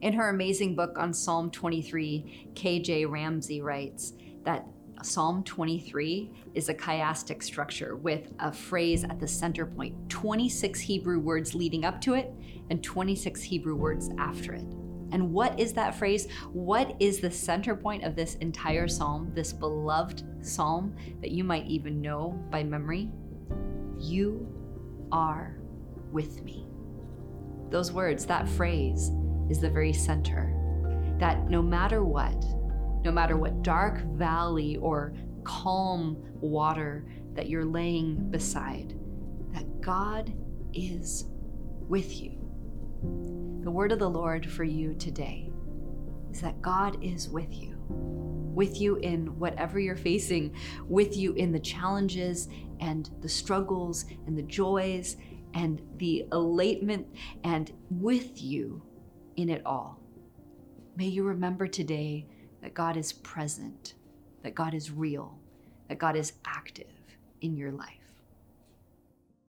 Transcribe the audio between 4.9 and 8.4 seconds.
Psalm 23 is a chiastic structure with